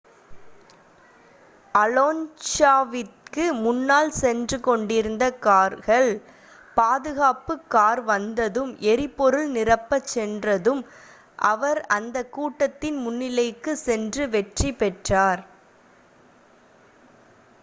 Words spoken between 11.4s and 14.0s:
அவர் அந்த கூட்டத்தின் முன்னிலைக்குச்